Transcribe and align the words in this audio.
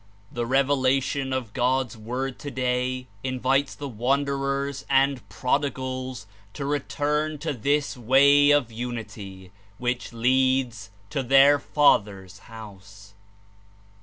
The 0.31 0.47
revelation 0.47 1.31
of 1.31 1.53
God's 1.53 1.95
Word 1.95 2.39
today 2.39 3.05
Invites 3.23 3.75
the 3.75 3.87
wanderers 3.87 4.83
and 4.89 5.29
prodigals 5.29 6.25
to 6.55 6.65
return 6.65 7.37
to 7.37 7.53
this 7.53 7.95
way 7.95 8.49
of 8.49 8.71
Unity, 8.71 9.51
which 9.77 10.11
leads 10.11 10.89
to 11.11 11.21
their 11.21 11.59
Father's 11.59 12.39
House. 12.49 13.13